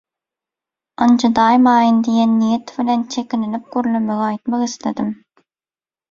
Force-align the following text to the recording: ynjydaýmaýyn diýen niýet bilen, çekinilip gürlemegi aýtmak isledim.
ynjydaýmaýyn 1.07 1.99
diýen 2.07 2.33
niýet 2.37 2.73
bilen, 2.77 3.03
çekinilip 3.15 3.67
gürlemegi 3.75 4.25
aýtmak 4.29 4.65
isledim. 4.69 5.13